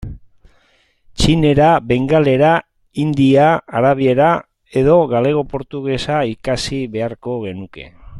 Txinera, 1.23 1.67
bengalera, 1.91 2.53
hindia, 3.03 3.51
arabiera, 3.81 4.31
edo 4.83 4.97
galego-portugesa 5.15 6.23
ikasi 6.37 6.85
beharko 6.97 7.41
genuke. 7.45 7.87